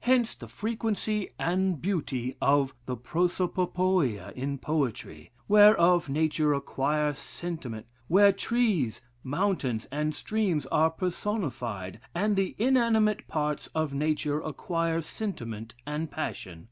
[0.00, 5.74] Hence the frequency and beauty of the prosopopoia in poetry; where
[8.32, 16.10] trees, mountains, and streams are personified, and the inanimate parts of nature acquire sentiment and
[16.10, 16.64] passion.